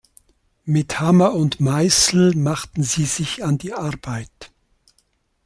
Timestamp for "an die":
3.43-3.73